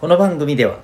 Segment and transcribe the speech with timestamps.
[0.00, 0.78] この番組では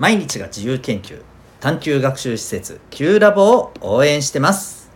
[0.00, 1.22] 毎日が自由研究
[1.60, 4.90] 探究学習施設 Q ラボを応援してます。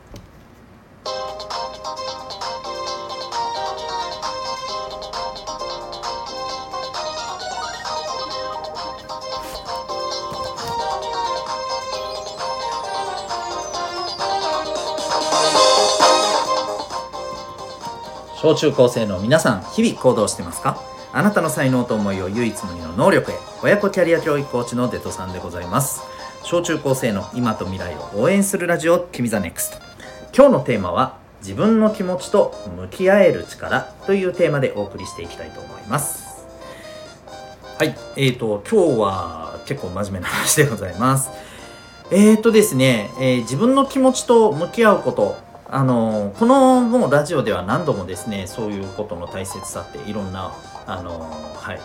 [18.36, 20.93] 小中高生の皆さん日々行動してますか？
[21.16, 23.34] あなたの才能と思いを唯一無二の能力へ。
[23.62, 26.02] 親子キャリア教育コーチのデトさんでございます。
[26.42, 29.78] 小中高生の今と未来を応援するラジオ君ザネクスト。
[30.36, 36.44] 今日のテーマは自分の気持ちと向き合える力というテーマでお送りしていきたいと思います。
[37.78, 37.96] はい。
[38.16, 41.30] えーと今日は結構真面目な話でございます。
[42.10, 45.43] えーとですね、えー自分の気持ちと向き合うこと。
[45.68, 50.52] あのこのもうラジオでは何度もですねそういうことの大切さっていろんな
[50.86, 51.20] あの
[51.56, 51.80] はい、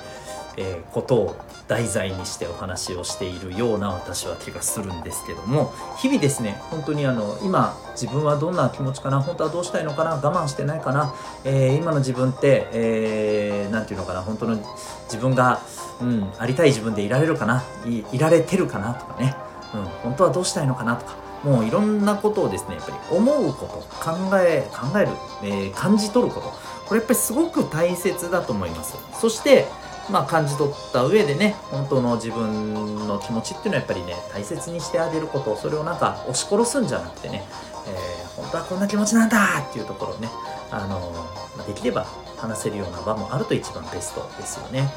[0.58, 1.36] えーことを
[1.70, 11.14] 題材にしてお話をしているような私は気がするんですけども日々ですね本当にあの今自分はどんな気持ちかな本当はどうしたいのかな我慢してないかな、
[11.46, 14.58] えー今の自分って、えーていうのかな本当の
[15.06, 15.62] 自分が、
[16.02, 19.36] うん、ありたい自分でいられるかないいられてるかなとかね、
[19.74, 25.12] うん、本当はどうしたいのかなとかもういろんなことをですねやっぱり思うこと考え考える、
[25.44, 26.48] えー感じ取ること
[26.86, 28.98] これやっぱりすごく大切だと思います。
[29.20, 29.68] そして
[30.10, 37.44] まあ感じ取った上でね本当の自分の気持ちっていうのはやっぱりね大切にしてあげることそれをなんか押し殺すんじゃなくてね、
[37.88, 40.30] えー本当はこんな気持ちなんだっていうところをね
[40.72, 41.12] あの
[41.58, 42.06] まできれば
[42.40, 44.90] 話せるような場もあると一番ベストですよね、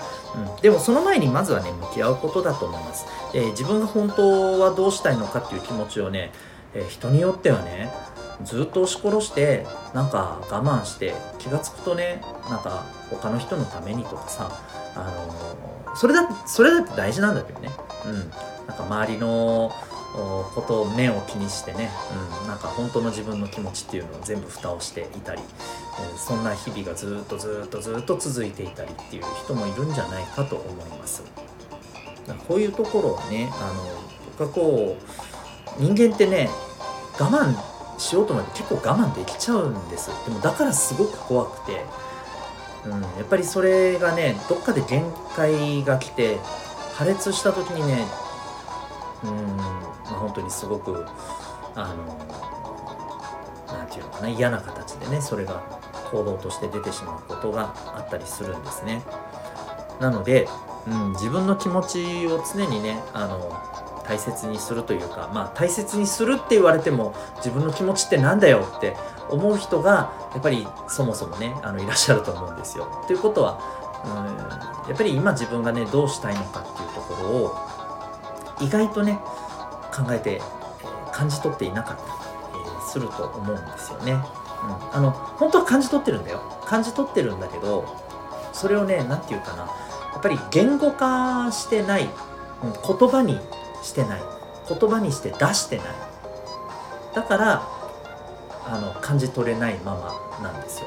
[0.56, 6.32] うん、でもその前にまずはね向き合うことだと思います、えー自分が本当はどうしたいのかっていう気持ちをね、
[6.74, 7.90] えー人によってはね
[8.44, 14.50] ずっと押し殺してなんか我慢して気が付くとねなんか他の人のためにとかさ
[14.96, 17.70] あのそれだそれだって大事なんだけどね。
[18.06, 18.30] うん。
[18.66, 19.72] なんか周りの
[20.12, 21.90] ことを目を気にしてね、
[22.42, 31.22] うん、なんか本当の自分の気持ちっていうのを全部蓋をしていたり、えーそんな日々がずっとずっとずっと続いていたりっていう人もいるんじゃないかと思います。
[32.48, 33.84] こういうところはねあの
[34.38, 34.96] 僕はこ
[35.78, 36.48] う人間ってね
[37.18, 37.54] 我慢
[37.98, 41.84] しようと思って結構我慢できちゃうんですでもだからすごく怖くて、
[42.86, 45.04] うん、やっぱりそれがねどっかで限
[45.36, 46.38] 界が来て
[46.94, 48.04] 破裂した時にね
[49.24, 49.56] うん、
[50.16, 51.06] 本当にすごく
[51.74, 55.62] あのなんていうのかな嫌な形でねそれが
[56.10, 59.02] 行動として出てしまうことがあったりするんですね。
[60.00, 60.48] なので、
[60.86, 63.56] うん、自分の気持ちを常にねあの
[64.06, 68.96] 大切にするというかまあ大切にするって言われても自分の気持ちってなんだよって
[69.30, 73.04] 思う人がやっぱりそもそもねあのいらっしゃると思うんですよ。
[73.06, 73.60] ということは
[74.04, 77.71] うんやっぱり今自分がねどうしたいのかっていうところを
[78.62, 79.18] 意外とね
[79.94, 80.40] 考えて、え
[81.12, 82.08] 感じ取っていなかったり、
[82.64, 84.12] えすると思うんですよね。
[84.12, 84.18] うん、
[84.96, 86.40] あの本当は感じ取ってるんだよ。
[86.66, 87.84] 感じ取ってるんだけど
[88.52, 89.66] それをね何て言うかな。
[90.12, 92.10] やっぱり言語化してない、うん
[92.72, 93.38] 言葉に
[93.82, 94.22] してない。
[94.68, 95.86] 言葉にして出してない。
[97.14, 97.62] だから
[98.66, 99.94] あの感じ取れないま
[100.40, 100.86] まなんですよ。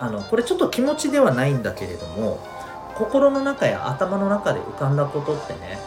[0.00, 2.40] あのこれちょっと気持ちではないんだけれども
[2.94, 5.78] 心の中や頭の中で浮かんだことってね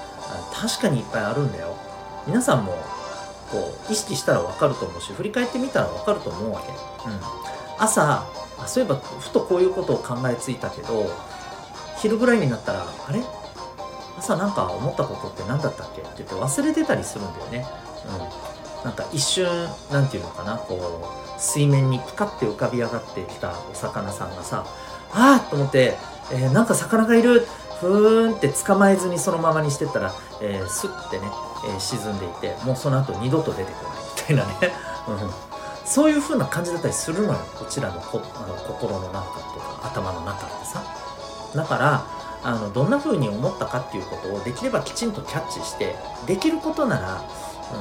[0.63, 1.75] 確かにいっぱいあるんだよ。
[2.25, 2.71] 皆さんも
[3.51, 7.19] こう意識したら分かると思うし振り返ってみたら分かると思うわけ、うん、
[7.77, 8.25] 朝
[8.57, 11.11] あそういえばふとこういうことを考えついたけど
[11.97, 13.21] 昼ぐらいになったらあれ？
[14.17, 16.01] 朝なんか思ったことって何だったっけ？
[16.01, 17.65] って言って忘れてたりするんだよね、
[18.79, 19.45] うん、なんか一瞬
[19.91, 24.65] なんていうのかなこう水面にピカッて浮かび上がってきたお魚さんがさ
[25.11, 25.47] あー！
[25.47, 25.97] っと思って、
[26.31, 27.45] えーなんか魚がいる
[27.83, 31.27] ふーんって捕まえずにそのままにしてったら、えースッてね、
[31.65, 34.73] えー沈んでいてもうその後二度と出てこないみたいなね、
[35.07, 35.31] うん、
[35.85, 37.39] そういう風な感じだったりするのよ。
[37.57, 40.81] こちらのこあの心の中とか頭の中ってさ。
[41.55, 42.03] だから
[42.43, 45.95] あのどんな風に思ったかっていうことをできればきちんとキャッチして
[46.25, 47.23] できることなら
[47.71, 47.75] う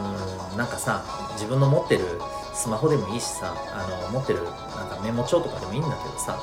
[0.50, 1.02] ーんなんかさ
[1.32, 2.20] 自分の持ってる
[2.54, 4.54] スマホでもいいしさあの持ってるなん
[4.88, 6.38] かメモ帳とかでもいいんだけどさ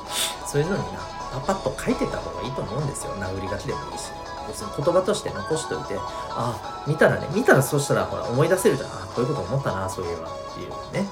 [0.45, 0.99] そういうのにな
[1.31, 3.13] パパッと書いてた方がいいと思うんですよ。
[3.13, 4.11] 殴り書きでもいいし。
[4.47, 8.89] 要するに言葉として残しといてあ見たらね見たらそしたらほら思い出せるじゃん。
[8.89, 11.07] あこういうこと思ったなそういえばっていうね。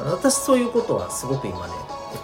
[0.00, 0.10] うん。
[0.10, 1.74] 私そういうことはすごく今ね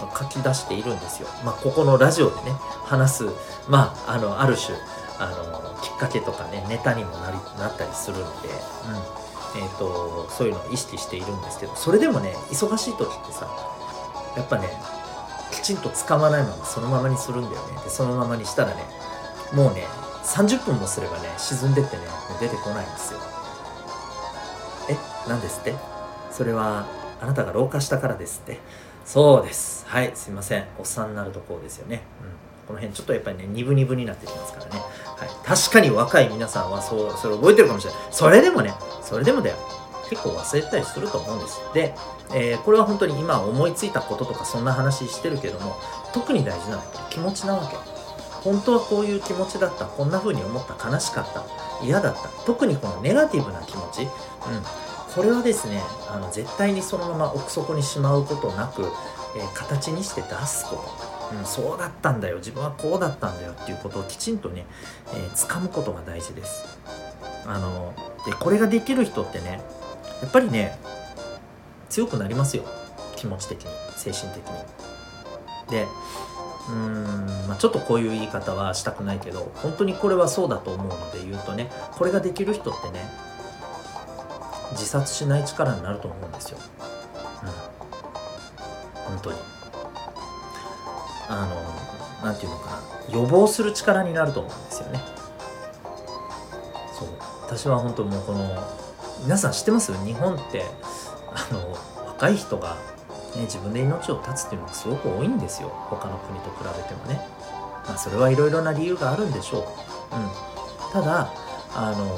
[0.01, 1.29] やっぱ書き出しているんですよ。
[1.45, 3.29] まあここのラジオでね話す
[3.69, 4.77] まああのある種
[5.21, 9.26] あのきっかけとかねネタにもなりなったりするので、うん。
[9.55, 13.49] えー、とそういうのを意識しているんですけどそれでもね忙しい時ってさ
[14.37, 14.69] やっぱね
[15.53, 17.81] きちんと使わないままそのままにするんだよね。
[17.85, 18.83] でそのままにしたらね
[19.53, 19.85] もうね
[20.25, 23.21] 30分もすればね沈んでってねもう出てこないんですよ。
[24.91, 24.97] え
[25.29, 25.75] 何ですって？
[26.31, 26.87] それは
[27.21, 28.59] あなたが老化したからですって？
[29.05, 29.87] そうです。
[29.87, 30.67] はいすいません。
[30.79, 32.29] おっさんになるとこうですよね、うん、
[32.67, 34.73] この辺ちょっとやっぱりねニブニブになってきますからね、
[35.17, 38.03] はい、確かに若い皆さんはそうそれ覚えてるかもしれない。
[38.11, 38.75] それでもね
[39.07, 39.57] それでもだよ。
[40.11, 41.61] 結構忘れたりすると思うんです。
[41.73, 41.95] で、
[42.33, 45.77] えー、これは本当に今思いついたこととかそんな話してるけども
[46.13, 47.77] 特に大事なのは気持ちなわけ。
[48.43, 49.87] 本当はこういう気持ちだった。
[49.87, 50.91] こんな風に思った。
[50.91, 51.45] 悲しかった。
[51.85, 52.29] 嫌だった。
[52.45, 54.09] 特にこのネガティブな気持ち、うん、
[55.15, 58.83] これはですねあの絶対にそのまま奥底にしまうことなく、
[59.37, 60.77] えー、形にして出すこ
[61.31, 62.37] と、うん、そうだったんだよ。
[62.37, 64.65] 自分はこうだったんだよっていうことをきちんとね、
[65.09, 66.79] えー、掴むことが大事です。
[67.47, 67.95] あの
[68.27, 69.63] でこれができる人ってね
[70.21, 70.79] やっぱりね
[71.89, 72.65] 強くなりますよ。
[73.17, 75.71] 気持ち的に精神的に。
[75.71, 75.87] で
[76.69, 83.09] うーん、まあ、ちょっとこういう言い方はしたくないけど本当にこれはそうだと思うので言うとねこれができる人ってね
[84.73, 86.59] 自殺しない力になると思うんですよ、
[87.43, 89.39] うん、本当に。
[91.29, 92.81] あの何て言うのかな。
[93.11, 95.01] 予防する力になると思うんですよね。
[96.99, 97.09] そう。
[97.47, 98.51] 私は本当もうこの
[99.23, 99.93] 皆さん知ってます？
[100.05, 100.63] 日本って
[101.33, 101.73] あの
[102.07, 102.77] 若い人が
[103.37, 105.69] ね、自分で命を絶つっていうのがすごく多いんですよ。
[105.69, 107.21] 他の国と比べてもね、
[107.87, 111.33] まあ、それはいろいろな理由があるんでしょう、うん、ただ
[111.75, 112.11] あの、ま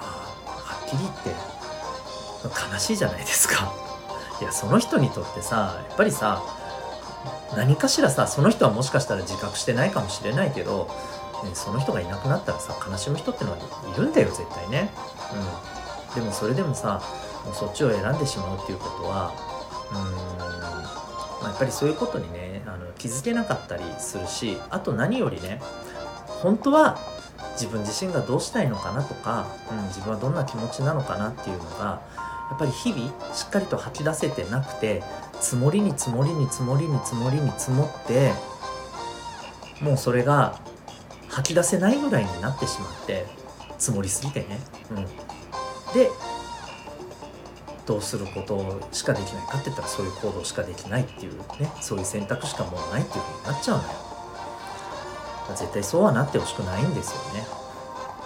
[0.00, 1.30] あ、はっきり言って
[2.72, 3.72] 悲しいじゃないですか。
[4.40, 6.42] いやその人にとってさやっぱりさ
[7.56, 10.88] 何かしらさその人はもしかしたら自覚してないかもしれないけど、
[11.44, 14.90] ね、その人がいなくなったらさ悲しむ人ってのはいるんだよ絶対ね、
[16.10, 17.02] うん、でもそれでもさ
[17.44, 19.32] もうそっちを選んでしまうっていうことは
[19.90, 25.60] うーん、まあ、やっぱりそういうことにねあの気づけなかったりするしあと何よりね
[26.42, 26.98] 本当は
[27.52, 32.02] 自分自身がどうしたいのかなとか、うん、自分はどんな気持ちなのかなっていうのが
[32.50, 35.02] やっぱり日々しっかりと吐き出せてなくて
[35.40, 38.32] 積もりに積もりに積もりに積もりに積もって
[39.80, 40.58] もうそれが
[41.34, 43.26] 吐き出せないぐらいになってしまって
[43.76, 44.60] 積もりすぎてね。
[44.90, 45.04] うん、
[45.92, 46.10] で
[47.86, 51.70] どうすることしかできないかって言ったらそういう行動しかできないっていうね。
[51.80, 53.90] そういう選択しかもうないっていうふうになっちゃうのよ。
[55.56, 57.46] 絶対そうはなってほしくないんですよね。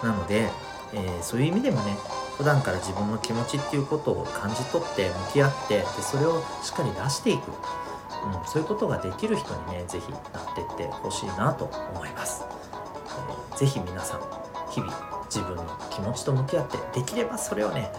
[0.02, 0.50] なので、
[0.93, 1.96] えー、そういう意味でもね
[2.37, 10.22] 普段から自分の気持ちっていうことを感じ取って向き合ってでそれをしっかり出していく、うん、そういうことができる人にね是非なっ
[10.54, 11.64] てってほしいなと
[11.94, 12.44] 思います、
[13.60, 14.20] えー、ぜひ皆さん
[14.70, 14.93] 日々
[15.26, 17.90] 自分の気持ちと向き合ってできればそれをね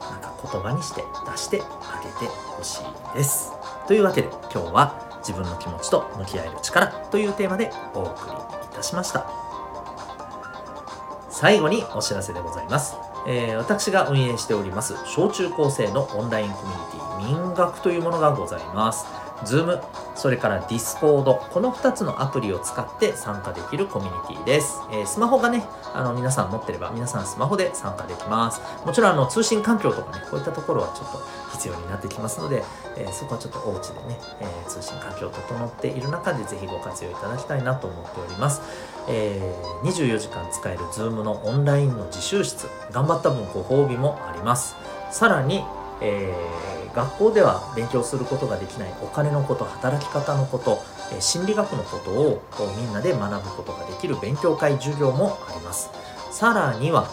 [0.00, 3.52] なんか言葉にして出してあげてほしいです。
[3.86, 9.26] というわけで今日は自分の気持ちと向き合える力というテーマでお送りいたしました。
[11.30, 12.96] 最後にお知らせでございます。
[13.26, 19.06] えー、私が運営しております小中高生のオンラインコミュニティ民学というものがございます。
[19.44, 19.80] Zoom、
[20.14, 24.78] それから Discord、この2つのアプリを使って参加できるコミュニティです。
[24.90, 25.64] えー、スマホがね、
[25.94, 28.60] あの皆さん持ってれば皆さんスマホで参加できます。
[28.84, 31.20] もちろんあの通信環境とかね、こういったところはちょっと
[31.52, 32.62] 必要になってきますので、
[32.96, 38.60] えー、そこはちょっとお家でね、えー、通信環境整っている中でぜひご活用いただきたいなと思っております。
[39.08, 39.40] え、
[39.82, 44.76] 24時間使える Zoom のオンラインの自習室、頑張った分ご褒美もあります。
[45.10, 45.64] さらに、
[46.00, 50.82] えー、学校では勉強することができないお金のこと働き方のこと、
[51.16, 52.42] え、心理学のことを
[52.76, 55.90] みんなで学ぶことができる勉強会授業もあります
[56.30, 57.08] さらには、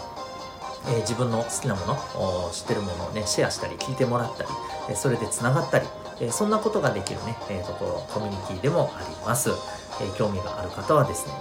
[0.88, 4.50] え、自分の好きなもの知ってるものをねシェアしたり聞いてもらったり、
[4.90, 5.88] え、それでつながったり、
[6.20, 9.50] え、そんなことができるね、えー、ところコミュニティでもあります、
[10.02, 11.34] え、興味がある方はですね、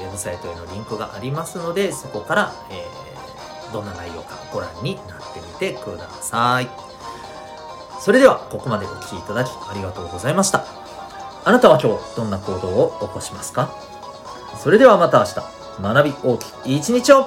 [0.00, 6.68] え、ウェブサイトへのリンクがありますのでそこから、えー、どんな内容かご覧になってみてください。
[8.00, 10.64] それではここまでお聴きいただきありがとうございました。
[11.44, 13.70] あなたは今日どんな行動を起こしますか？
[14.58, 15.34] それではまた明日。
[15.80, 17.26] 学び大きい一日を。